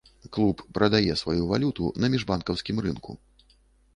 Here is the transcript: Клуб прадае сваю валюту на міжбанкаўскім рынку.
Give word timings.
Клуб 0.35 0.61
прадае 0.77 1.13
сваю 1.21 1.43
валюту 1.51 1.91
на 2.05 2.09
міжбанкаўскім 2.13 2.81
рынку. 2.87 3.11